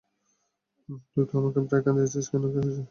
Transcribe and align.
তুই 1.11 1.23
তো 1.29 1.33
আমাকে 1.39 1.59
প্রায় 1.67 1.81
কাঁদিয়ে 1.85 2.03
দিয়েছিস,- 2.03 2.25
কেন 2.31 2.43
কি 2.43 2.57
হইছে? 2.57 2.79